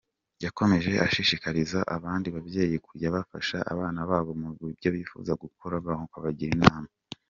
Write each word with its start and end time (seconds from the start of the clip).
Yakomeje 0.45 0.91
ashishikariza 1.05 1.79
abandi 1.95 2.27
babyeyi 2.35 2.77
kujya 2.85 3.13
bafasha 3.15 3.57
abana 3.73 3.99
babo 4.09 4.31
mubyo 4.41 4.89
bifuza 4.95 5.31
gukora 5.43 5.75
maze 5.83 5.93
bakabagira 6.01 6.51
inama. 6.57 6.89